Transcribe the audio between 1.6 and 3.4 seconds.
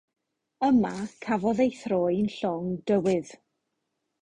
ei throi'n llong dywydd.